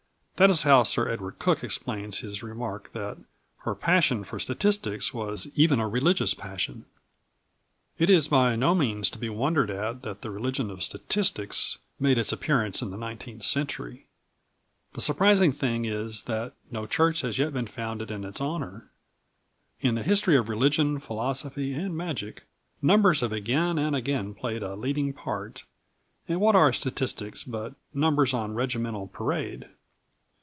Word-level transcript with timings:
That 0.37 0.49
is 0.49 0.63
how 0.63 0.81
Sir 0.81 1.07
Edward 1.07 1.37
Cook 1.37 1.63
explains 1.63 2.17
his 2.21 2.41
remark 2.41 2.93
that 2.93 3.19
her 3.57 3.75
passion 3.75 4.23
for 4.23 4.39
statistics 4.39 5.13
was 5.13 5.47
"even 5.53 5.79
a 5.79 5.87
religious 5.87 6.33
passion." 6.33 6.85
It 7.99 8.09
is 8.09 8.27
by 8.27 8.55
no 8.55 8.73
means 8.73 9.11
to 9.11 9.19
be 9.19 9.29
wondered 9.29 9.69
at 9.69 10.01
that 10.01 10.21
the 10.23 10.31
religion 10.31 10.71
of 10.71 10.81
statistics 10.81 11.77
made 11.99 12.17
its 12.17 12.31
appearance 12.33 12.81
in 12.81 12.89
the 12.89 12.97
nineteenth 12.97 13.43
century. 13.43 14.07
The 14.93 15.01
surprising 15.01 15.51
thing 15.51 15.85
is, 15.85 16.23
that 16.23 16.55
no 16.71 16.87
church 16.87 17.21
has 17.21 17.37
yet 17.37 17.53
been 17.53 17.67
founded 17.67 18.09
in 18.09 18.23
its 18.23 18.41
honour. 18.41 18.89
In 19.81 19.93
the 19.93 20.01
history 20.01 20.35
of 20.37 20.49
religion, 20.49 20.99
philosophy 20.99 21.71
and 21.75 21.95
magic, 21.95 22.45
numbers 22.81 23.19
have 23.19 23.31
again 23.31 23.77
and 23.77 23.95
again 23.95 24.33
played 24.33 24.63
a 24.63 24.75
leading 24.75 25.13
part; 25.13 25.65
and 26.27 26.41
what 26.41 26.55
are 26.55 26.73
statistics 26.73 27.43
but 27.43 27.75
numbers 27.93 28.33
on 28.33 28.55
regimental 28.55 29.05
parade? 29.05 29.69